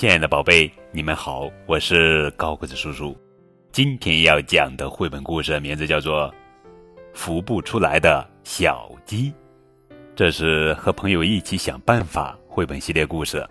[0.00, 3.14] 亲爱的宝贝，你们好，我是高个子叔叔。
[3.70, 6.32] 今天要讲的绘本故事名字叫做
[7.14, 9.30] 《孵不出来的小鸡》，
[10.16, 13.46] 这是和朋友一起想办法绘本系列故事，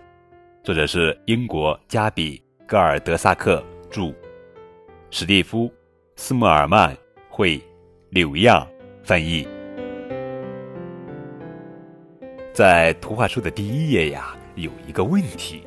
[0.64, 2.36] 作者是英国加比·
[2.66, 4.12] 戈尔德萨克著，
[5.12, 5.68] 史蒂夫·
[6.16, 7.62] 斯莫尔曼绘，
[8.08, 8.66] 柳亚
[9.04, 9.46] 翻译。
[12.52, 15.62] 在图画书的第一页呀，有一个问题。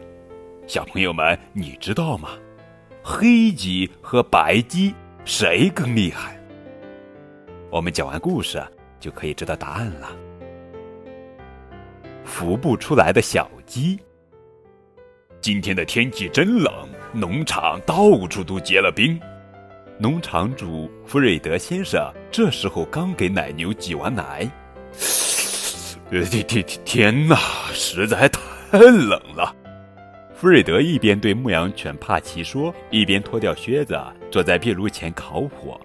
[0.65, 2.29] 小朋友们，你知道吗？
[3.03, 4.95] 黑鸡和白鸡
[5.25, 6.39] 谁更厉害？
[7.69, 8.63] 我们讲完故事
[8.99, 10.09] 就可以知道答案了。
[12.25, 13.99] 孵不出来的小鸡。
[15.41, 16.71] 今天的天气真冷，
[17.11, 19.19] 农场到处都结了冰。
[19.99, 24.49] 农场主弗瑞德先生这时候刚给奶牛挤完奶。
[26.09, 27.35] 天天天哪，
[27.73, 29.53] 实在太冷了。
[30.43, 33.97] 弗瑞德一边对牧羊犬帕奇说，一边脱掉靴子，
[34.29, 35.79] 坐在壁炉前烤火。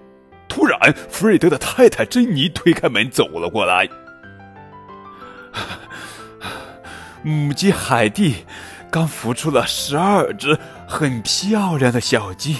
[0.48, 3.88] 突然，弗瑞德的太太珍妮推开门走了过来。
[7.22, 8.34] 母鸡海蒂
[8.90, 12.56] 刚孵出了十二只很漂亮的小鸡。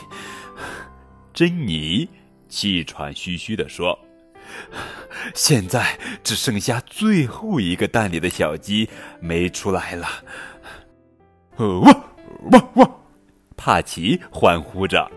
[1.34, 2.08] 珍妮
[2.48, 3.98] 气喘吁吁地说
[5.34, 8.88] ：“现在只剩下最后一个蛋里的小鸡
[9.18, 10.06] 没出来了。”
[11.58, 11.82] 汪
[12.52, 12.88] 汪汪！
[13.56, 15.10] 帕奇欢呼着。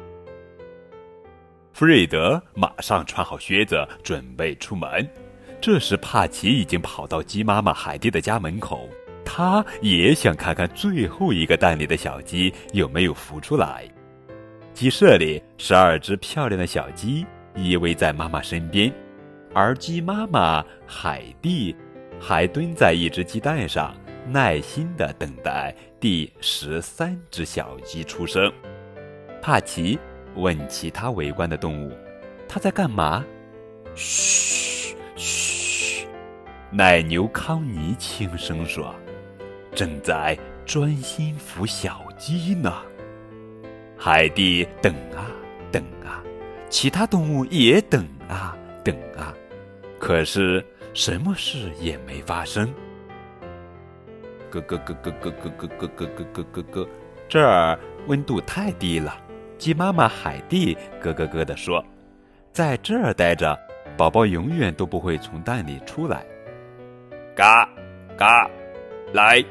[1.72, 5.08] 弗瑞德马上穿好靴子，准备出门。
[5.62, 8.90] 这时，帕奇已经跑到鸡妈妈海蒂的家门口，
[9.24, 13.88] 他也想看看最后一个蛋里的小鸡有没有孵出来。
[14.74, 17.24] 鸡舍里，十二只漂亮的小鸡
[17.56, 18.92] 依偎在妈妈身边，
[19.54, 21.76] 而鸡妈妈海蒂
[22.20, 23.96] 还蹲在一只鸡蛋上。
[24.28, 28.52] 耐心的等待第十三只小鸡出生。
[29.42, 30.00] 帕奇
[30.36, 31.92] 问其他围观的动物
[32.48, 33.26] ：“他在干嘛
[33.96, 36.08] ？”“嘘，嘘。”
[36.72, 38.96] 奶牛康妮轻声说
[39.76, 42.74] ：“正在专心孵小鸡呢。”
[43.98, 45.30] 海蒂等啊
[45.72, 46.24] 等啊，
[46.70, 49.34] 其他动物也等啊等啊，
[50.00, 52.74] 可是什么事也没发生。
[54.52, 56.90] 咯咯咯咯咯咯咯咯咯咯咯咯，
[57.30, 59.16] 这儿温度太低了。
[59.58, 61.84] 鸡妈妈海蒂咯咯咯地说
[62.52, 63.58] ：“在这儿待着，
[63.96, 66.24] 宝宝永远都不会从蛋里出来。”
[67.36, 67.70] 嘎
[68.18, 68.50] 嘎，
[69.14, 69.44] 来，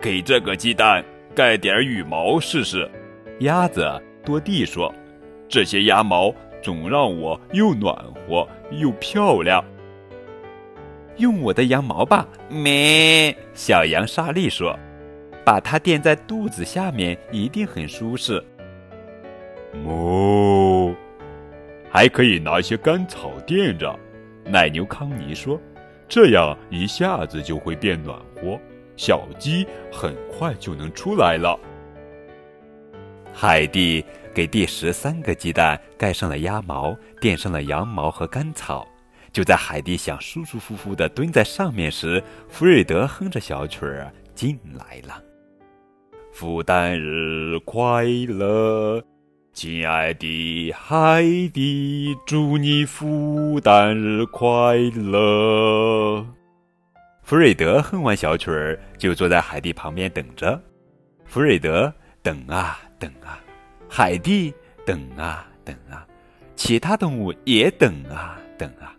[0.00, 1.02] 给这个鸡蛋
[1.34, 2.88] 盖点羽毛试试。
[3.40, 3.84] 鸭子
[4.24, 4.94] 多蒂说
[5.48, 6.32] ：“这些鸭毛
[6.62, 7.96] 总让我又暖
[8.28, 9.64] 和又漂亮。”
[11.18, 13.36] 用我的羊毛吧，咩！
[13.54, 14.78] 小羊莎莉说
[15.44, 18.42] ：“把它垫在肚子下面，一定很舒适。”
[19.84, 20.94] 哞！
[21.90, 23.98] 还可以拿些干草垫着。
[24.44, 25.60] 奶牛康尼说
[26.08, 28.58] ：“这样一下子就会变暖和，
[28.96, 31.58] 小鸡很快就能出来了。”
[33.32, 38.86] 海蒂给第十三个鸡蛋盖上了鸭毛，垫上了羊毛和干草。
[39.36, 45.22] 就在海蒂想舒舒服服的蹲在上面时，弗瑞德哼着小曲儿进来了。
[46.34, 49.04] 孵蛋日快乐，
[49.52, 56.26] 亲爱的海蒂，祝你孵蛋日快乐。
[57.22, 60.58] 弗瑞德哼完小曲儿，就坐在海蒂旁边等着。
[61.26, 61.92] 弗瑞德
[62.22, 63.38] 等啊等啊，
[63.86, 64.54] 海蒂
[64.86, 66.06] 等啊等啊，
[66.54, 68.95] 其他动物也等啊等啊。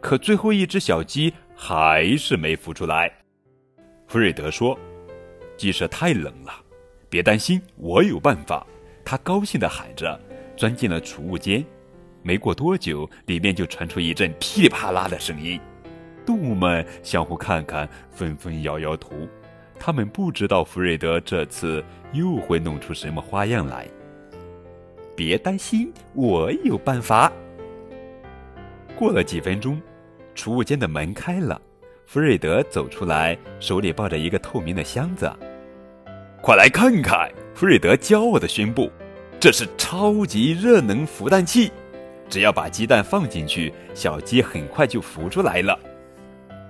[0.00, 3.12] 可最后一只小鸡还是没孵出来。
[4.06, 4.78] 弗瑞德说
[5.56, 6.52] ：“鸡舍太冷了，
[7.10, 8.66] 别担心，我有办法。”
[9.04, 10.18] 他高兴地喊着，
[10.56, 11.64] 钻进了储物间。
[12.22, 15.58] 没过多久，里面就传出一阵噼里啪啦的声音。
[16.26, 19.10] 动物们相互看看，纷纷摇摇头。
[19.78, 23.88] 他们不知道弗瑞德这次又会弄出什么花样来。
[25.16, 27.32] 别担心，我有办法。
[28.94, 29.80] 过了几分钟，
[30.38, 31.60] 储物间的门开了，
[32.06, 35.28] 弗瑞德走出来，手里抱着一个透明的箱子。
[36.40, 37.28] 快来看看！
[37.56, 38.88] 弗瑞德骄傲地宣布
[39.40, 41.72] ：“这是超级热能孵蛋器，
[42.30, 45.76] 只要把鸡蛋放进去，小鸡很快就孵出来了。”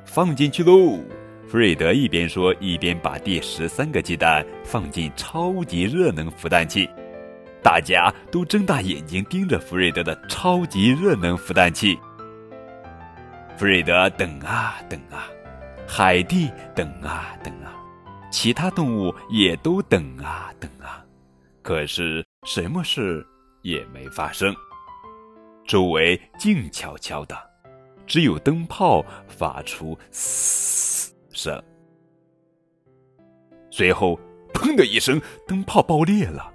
[0.07, 0.99] 放进去喽！
[1.47, 6.89] 弗瑞德一边说，一边把第十三个鸡蛋放进超级热能孵蛋器。
[7.63, 11.99] 大家都睁大眼睛盯着弗瑞德的超级热能孵蛋器。
[13.59, 15.27] 弗瑞德等啊等啊，
[15.85, 17.75] 海蒂等啊等啊，
[18.31, 21.05] 其他动物也都等啊等啊，
[21.61, 23.27] 可是什么事
[23.63, 24.55] 也没发生。
[25.67, 27.37] 周围静悄悄的，
[28.07, 31.61] 只有灯泡发出嘶声。
[33.73, 34.17] 随后，
[34.55, 36.49] 砰的一声，灯泡爆裂了。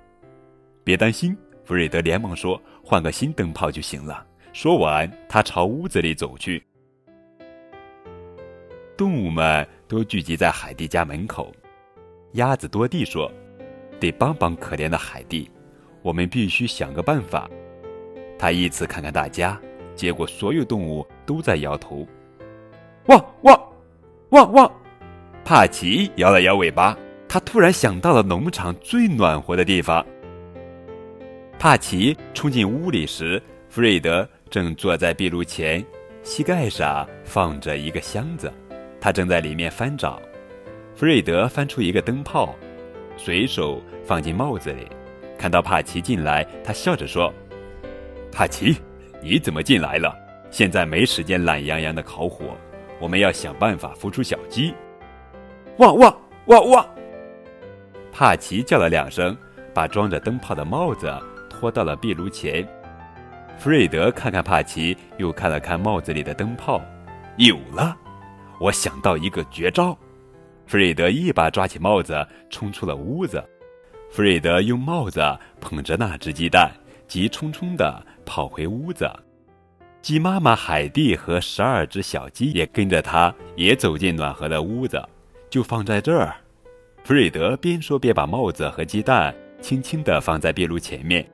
[0.85, 6.65] 别担心，弗瑞德连忙说：“换个新灯泡就行了。”说完，他朝屋子里走去。
[9.03, 11.53] 动物们都聚集在海蒂家门口。
[12.35, 13.29] 鸭子多蒂说
[13.99, 15.51] ：“得帮帮可怜的海蒂，
[16.01, 17.49] 我们必须想个办法。”
[18.39, 19.59] 他依次看看大家，
[19.93, 22.07] 结果所有动物都在摇头。
[23.07, 23.61] 汪汪，
[24.29, 24.71] 汪汪！
[25.43, 26.97] 帕奇摇了摇尾巴，
[27.27, 30.01] 他突然想到了农场最暖和的地方。
[31.59, 35.85] 帕奇冲进屋里时，弗瑞德正坐在壁炉前，
[36.23, 38.49] 膝盖上放着一个箱子。
[39.03, 40.17] 他正在里面翻找，
[40.95, 42.55] 弗瑞德翻出一个灯泡，
[43.17, 44.87] 随手放进帽子里。
[45.37, 47.29] 看到帕奇进来，他笑着说
[48.31, 48.77] ：“帕奇，
[49.21, 50.15] 你怎么进来了？
[50.49, 52.55] 现在没时间懒洋洋的烤火，
[52.97, 54.73] 我们要想办法孵出小鸡。”
[55.79, 56.87] 汪汪汪汪！
[58.09, 59.35] 帕奇叫了两声，
[59.73, 61.13] 把装着灯泡的帽子
[61.49, 62.65] 拖到了壁炉前。
[63.57, 66.81] 弗瑞德看看帕奇，又看了看帽子里的灯泡，
[67.35, 67.97] 有了。
[68.59, 69.97] 我想到一个绝招，
[70.67, 73.43] 弗瑞德一把抓起帽子，冲出了屋子。
[74.09, 75.21] 弗瑞德用帽子
[75.59, 76.71] 捧着那只鸡蛋，
[77.07, 79.09] 急冲冲地跑回屋子。
[80.01, 85.01] 鸡妈妈海蒂和十二只小鸡也跟着他，也走进暖和的屋子。
[85.49, 86.35] 就放在这儿。
[87.03, 91.25] 弗瑞德边说边把帽子和鸡蛋轻轻地放在壁炉前面。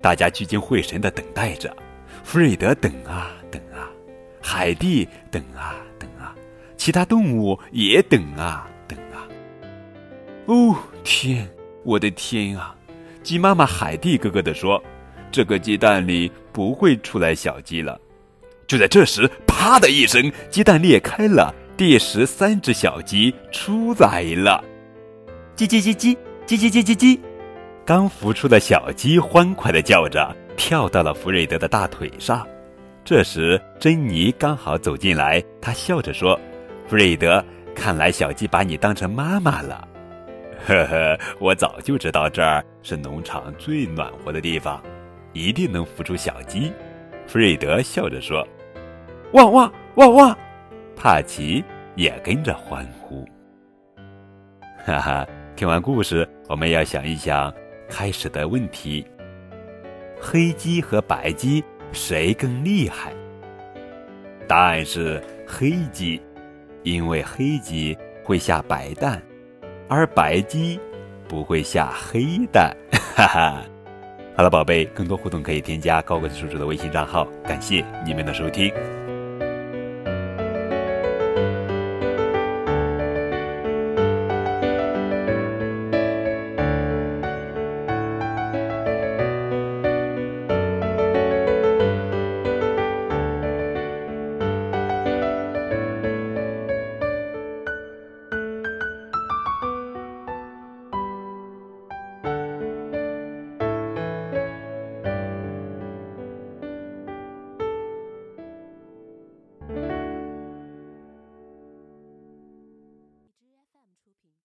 [0.00, 1.74] 大家聚精会神地等待着。
[2.24, 3.88] 弗瑞德等啊等啊，
[4.40, 5.76] 海蒂等啊。
[6.80, 9.28] 其他动物也等啊等啊。
[10.46, 10.74] 哦
[11.04, 11.46] 天，
[11.84, 12.74] 我的天啊！
[13.22, 14.82] 鸡妈妈海蒂咯咯地说
[15.30, 18.00] ：“这个鸡蛋里不会出来小鸡了。”
[18.66, 24.64] 就在这时，啪的一声，鸡蛋裂开了，第十三只小鸡出来了。
[25.54, 26.16] 叽叽叽叽
[26.46, 27.20] 叽叽叽叽叽，
[27.84, 32.46] 刚孵出的小鸡欢快地叫着，跳到了福瑞德的大腿上。
[33.04, 36.40] 这时，珍妮刚好走进来，她笑着说。
[36.90, 37.40] 弗瑞德，
[37.72, 39.86] 看来小鸡把你当成妈妈了。
[40.66, 44.82] 呵呵，我早就知道这儿是农场最暖和的地方，
[45.32, 46.72] 一定能孵出小鸡。
[47.28, 48.44] 弗瑞德笑着说
[49.34, 50.36] ：“汪汪汪汪！”
[50.96, 51.62] 帕奇
[51.94, 53.24] 也跟着欢呼。
[54.84, 57.54] 哈哈，听完故事，我们要想一想
[57.88, 59.06] 开始的问题：
[60.20, 63.12] 黑鸡和白鸡谁更厉害？
[64.48, 66.20] 答案是黑鸡。
[66.82, 69.20] 因为黑鸡会下白蛋，
[69.88, 70.80] 而白鸡
[71.28, 72.76] 不会下黑蛋。
[73.16, 73.62] 哈哈，
[74.36, 77.26] 好了，宝贝，更多互动可以添加高个子叔叔的微信账号。
[77.44, 78.72] 感谢你们的收听。